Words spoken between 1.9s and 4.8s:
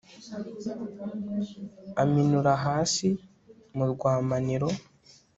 aminura hasi mu rwamaniro